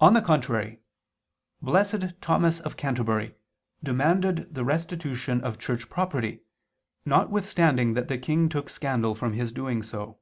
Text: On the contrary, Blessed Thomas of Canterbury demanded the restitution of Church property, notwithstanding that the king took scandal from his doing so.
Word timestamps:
On 0.00 0.14
the 0.14 0.22
contrary, 0.22 0.82
Blessed 1.60 2.20
Thomas 2.20 2.60
of 2.60 2.76
Canterbury 2.76 3.34
demanded 3.82 4.54
the 4.54 4.64
restitution 4.64 5.40
of 5.42 5.58
Church 5.58 5.90
property, 5.90 6.42
notwithstanding 7.04 7.94
that 7.94 8.06
the 8.06 8.18
king 8.18 8.48
took 8.48 8.70
scandal 8.70 9.16
from 9.16 9.32
his 9.32 9.50
doing 9.50 9.82
so. 9.82 10.20